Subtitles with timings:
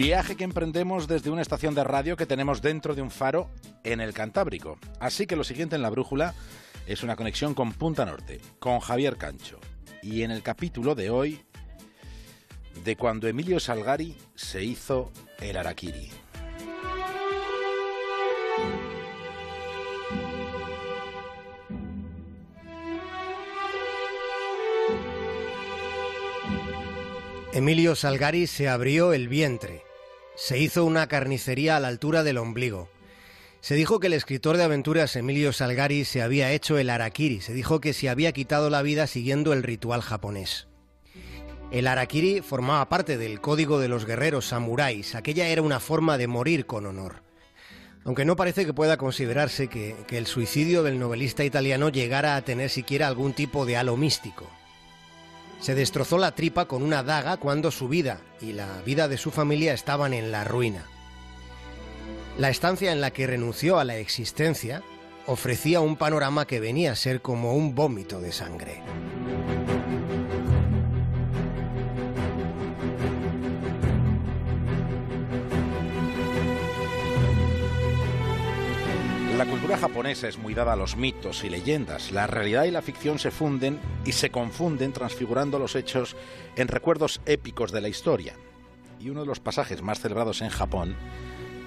[0.00, 3.50] Viaje que emprendemos desde una estación de radio que tenemos dentro de un faro
[3.84, 4.78] en el Cantábrico.
[4.98, 6.34] Así que lo siguiente en la brújula
[6.86, 9.60] es una conexión con Punta Norte, con Javier Cancho.
[10.02, 11.42] Y en el capítulo de hoy,
[12.82, 16.10] de cuando Emilio Salgari se hizo el Araquiri.
[27.52, 29.89] Emilio Salgari se abrió el vientre.
[30.34, 32.88] Se hizo una carnicería a la altura del ombligo.
[33.60, 37.42] Se dijo que el escritor de aventuras Emilio Salgari se había hecho el arakiri.
[37.42, 40.66] Se dijo que se había quitado la vida siguiendo el ritual japonés.
[41.70, 45.14] El arakiri formaba parte del código de los guerreros samuráis.
[45.14, 47.22] Aquella era una forma de morir con honor.
[48.04, 52.42] Aunque no parece que pueda considerarse que, que el suicidio del novelista italiano llegara a
[52.42, 54.50] tener siquiera algún tipo de halo místico.
[55.60, 59.30] Se destrozó la tripa con una daga cuando su vida y la vida de su
[59.30, 60.86] familia estaban en la ruina.
[62.38, 64.82] La estancia en la que renunció a la existencia
[65.26, 68.82] ofrecía un panorama que venía a ser como un vómito de sangre.
[79.70, 82.10] Cultura japonesa es muy dada a los mitos y leyendas.
[82.10, 86.16] La realidad y la ficción se funden y se confunden transfigurando los hechos
[86.56, 88.34] en recuerdos épicos de la historia.
[88.98, 90.96] Y uno de los pasajes más celebrados en Japón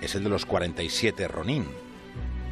[0.00, 1.64] es el de los 47 Ronin.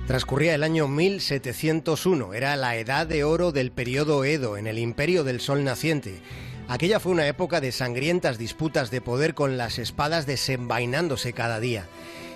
[0.07, 5.25] Transcurría el año 1701, era la edad de oro del periodo Edo en el imperio
[5.25, 6.21] del sol naciente.
[6.69, 11.89] Aquella fue una época de sangrientas disputas de poder con las espadas desenvainándose cada día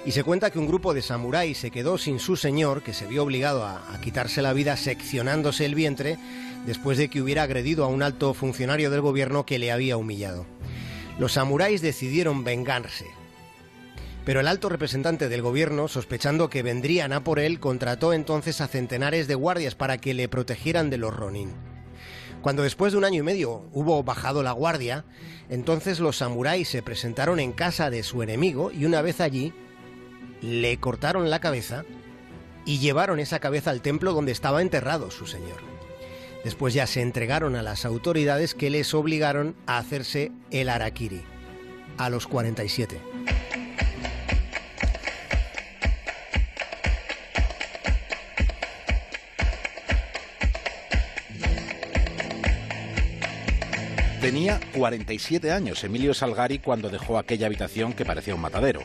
[0.07, 3.07] y se cuenta que un grupo de samuráis se quedó sin su señor, que se
[3.07, 6.19] vio obligado a, quitarse la vida seccionándose el vientre
[6.67, 10.45] después de que hubiera agredido a un alto funcionario del gobierno que le había humillado.
[11.19, 13.07] Los samuráis decidieron vengarse.
[14.27, 18.69] Pero el alto representante del gobierno, sospechando que vendrían a por él, contrató entonces a
[18.69, 21.53] centenares de guardias para que le protegieran de los ronin.
[22.43, 25.05] Cuando después de un año y medio hubo bajado la guardia,
[25.49, 29.55] entonces los samuráis se presentaron en casa de su enemigo y una vez allí
[30.45, 31.87] le cortaron la cabeza
[32.67, 35.57] y llevaron esa cabeza al templo donde estaba enterrado su señor.
[36.45, 41.23] Después ya se entregaron a las autoridades que les obligaron a hacerse el harakiri
[41.97, 43.01] a los 47.
[54.21, 58.83] Tenía 47 años Emilio Salgari cuando dejó aquella habitación que parecía un matadero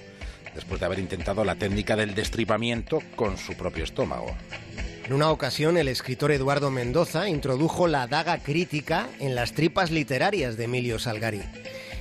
[0.80, 4.36] de haber intentado la técnica del destripamiento con su propio estómago.
[5.06, 10.56] En una ocasión, el escritor Eduardo Mendoza introdujo la daga crítica en las tripas literarias
[10.56, 11.42] de Emilio Salgari.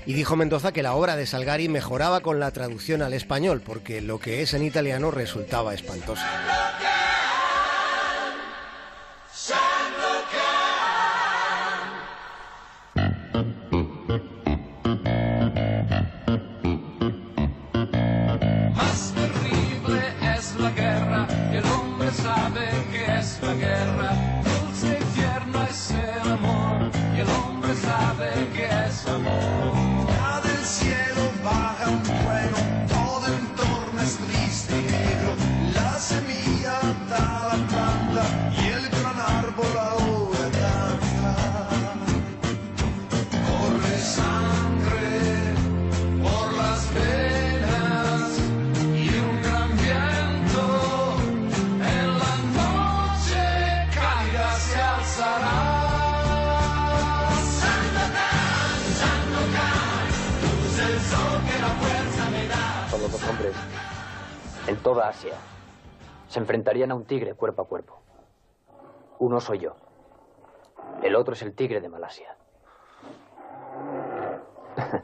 [0.05, 4.01] Y dijo Mendoza que la obra de Salgari mejoraba con la traducción al español, porque
[4.01, 6.23] lo que es en italiano resultaba espantoso.
[28.39, 29.78] Sabe que es
[64.67, 65.35] en toda Asia
[66.29, 68.01] se enfrentarían a un tigre cuerpo a cuerpo.
[69.19, 69.75] Uno soy yo.
[71.03, 72.37] El otro es el tigre de Malasia.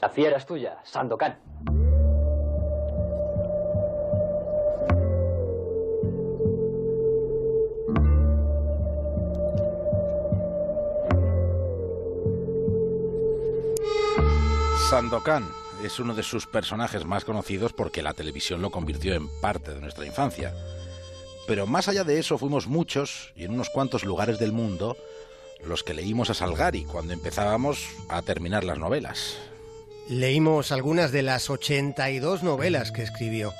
[0.00, 1.38] La fiera es tuya, Sandokan.
[14.94, 15.50] Sandokan
[15.82, 19.80] es uno de sus personajes más conocidos porque la televisión lo convirtió en parte de
[19.80, 20.54] nuestra infancia.
[21.48, 24.96] Pero más allá de eso fuimos muchos, y en unos cuantos lugares del mundo,
[25.64, 29.36] los que leímos a Salgari cuando empezábamos a terminar las novelas.
[30.08, 33.52] Leímos algunas de las 82 novelas que escribió.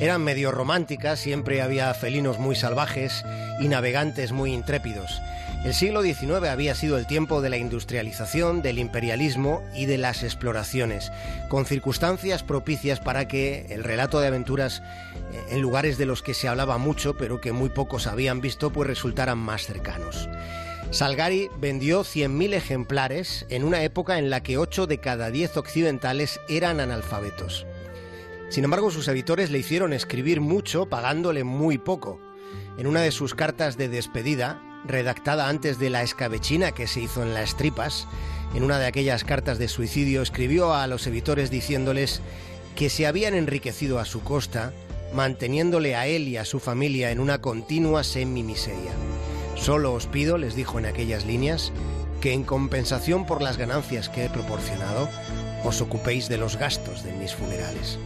[0.00, 3.24] Eran medio románticas, siempre había felinos muy salvajes
[3.58, 5.20] y navegantes muy intrépidos.
[5.64, 10.22] El siglo XIX había sido el tiempo de la industrialización, del imperialismo y de las
[10.22, 11.12] exploraciones,
[11.50, 16.32] con circunstancias propicias para que el relato de aventuras eh, en lugares de los que
[16.32, 20.30] se hablaba mucho, pero que muy pocos habían visto, pues resultaran más cercanos.
[20.92, 26.40] Salgari vendió 100.000 ejemplares en una época en la que 8 de cada 10 occidentales
[26.48, 27.66] eran analfabetos.
[28.48, 32.18] Sin embargo, sus editores le hicieron escribir mucho pagándole muy poco.
[32.78, 37.22] En una de sus cartas de despedida, redactada antes de la escabechina que se hizo
[37.22, 38.06] en las tripas,
[38.54, 42.20] en una de aquellas cartas de suicidio escribió a los editores diciéndoles
[42.74, 44.72] que se habían enriquecido a su costa,
[45.12, 48.92] manteniéndole a él y a su familia en una continua semi-miseria.
[49.56, 51.72] Solo os pido, les dijo en aquellas líneas,
[52.20, 55.08] que en compensación por las ganancias que he proporcionado,
[55.64, 57.98] os ocupéis de los gastos de mis funerales.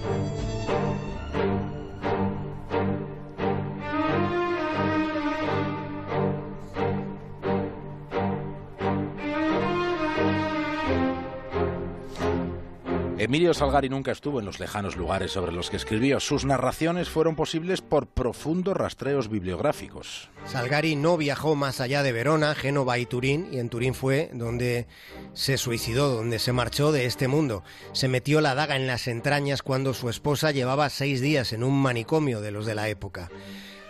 [13.35, 16.21] Emilio Salgari nunca estuvo en los lejanos lugares sobre los que escribió.
[16.21, 20.31] Sus narraciones fueron posibles por profundos rastreos bibliográficos.
[20.47, 24.87] Salgari no viajó más allá de Verona, Génova y Turín, y en Turín fue donde
[25.33, 27.65] se suicidó, donde se marchó de este mundo.
[27.91, 31.77] Se metió la daga en las entrañas cuando su esposa llevaba seis días en un
[31.83, 33.33] manicomio de los de la época.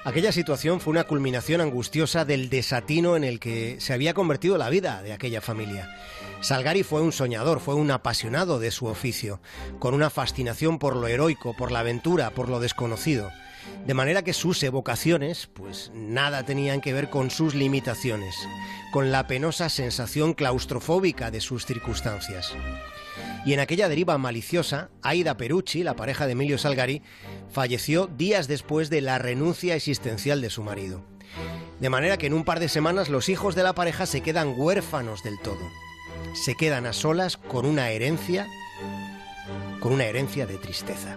[0.05, 4.69] Aquella situación fue una culminación angustiosa del desatino en el que se había convertido la
[4.69, 5.89] vida de aquella familia.
[6.43, 9.41] Salgari fue un soñador, fue un apasionado de su oficio,
[9.79, 13.31] con una fascinación por lo heroico, por la aventura, por lo desconocido.
[13.87, 18.34] De manera que sus evocaciones, pues nada tenían que ver con sus limitaciones,
[18.93, 22.52] con la penosa sensación claustrofóbica de sus circunstancias.
[23.44, 27.02] Y en aquella deriva maliciosa, Aida Perucci, la pareja de Emilio Salgari,
[27.50, 31.05] falleció días después de la renuncia existencial de su marido.
[31.81, 34.55] De manera que en un par de semanas los hijos de la pareja se quedan
[34.56, 35.69] huérfanos del todo
[36.34, 38.46] se quedan a solas con una herencia,
[39.81, 41.16] con una herencia de tristeza.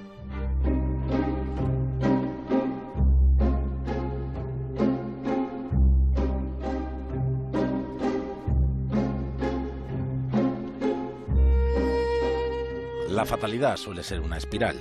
[13.17, 14.77] La fatalidad suele ser una espiral,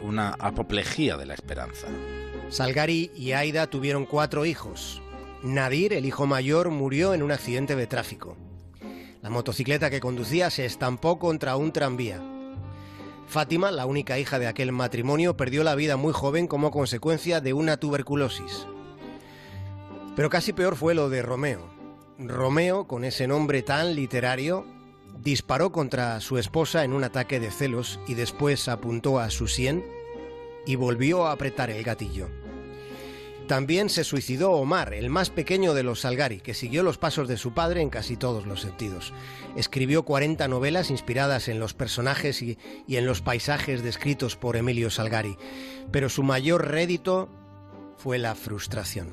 [0.00, 1.88] una apoplejía de la esperanza.
[2.48, 5.02] Salgari y Aida tuvieron cuatro hijos.
[5.42, 8.36] Nadir, el hijo mayor, murió en un accidente de tráfico.
[9.22, 12.22] La motocicleta que conducía se estampó contra un tranvía.
[13.26, 17.54] Fátima, la única hija de aquel matrimonio, perdió la vida muy joven como consecuencia de
[17.54, 18.68] una tuberculosis.
[20.14, 21.68] Pero casi peor fue lo de Romeo.
[22.20, 24.64] Romeo, con ese nombre tan literario,
[25.24, 29.84] disparó contra su esposa en un ataque de celos y después apuntó a su sien
[30.66, 32.28] y volvió a apretar el gatillo.
[33.48, 37.36] También se suicidó Omar, el más pequeño de los Salgari, que siguió los pasos de
[37.36, 39.12] su padre en casi todos los sentidos.
[39.54, 44.88] Escribió 40 novelas inspiradas en los personajes y, y, en los paisajes descritos por Emilio
[44.88, 45.36] Salgari,
[45.90, 47.28] pero su mayor rédito
[47.98, 49.08] fue la frustración.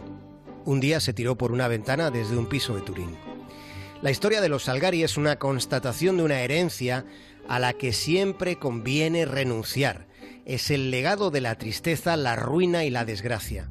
[0.63, 3.30] Un día se tiró por una ventana desde un piso de Turín.
[4.01, 7.05] La historia de los Salgari es una constatación de una herencia
[7.47, 10.07] a la que siempre conviene renunciar.
[10.45, 13.69] Es el legado de la tristeza, la ruina y la desgracia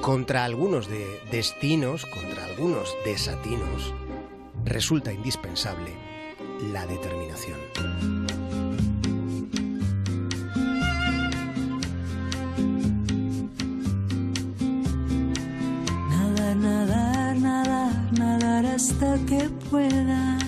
[0.00, 3.92] contra algunos de destinos, contra algunos desatinos,
[4.64, 5.90] resulta indispensable
[6.72, 8.25] la determinación.
[18.96, 20.38] Hasta que pueda.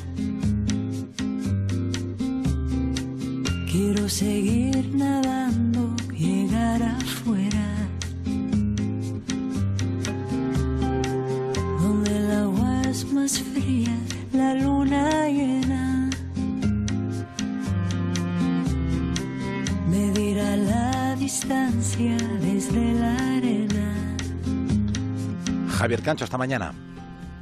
[3.71, 7.67] Quiero seguir nadando, llegar afuera.
[13.15, 13.95] más fría,
[14.33, 16.11] la luna llena.
[19.89, 23.87] Medirá la distancia desde la arena.
[25.79, 26.73] Javier Cancho, hasta mañana.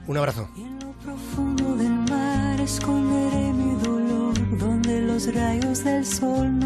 [0.07, 0.49] Un abrazo.
[2.67, 6.65] Esconderé mi dolor, donde los rayos del sol no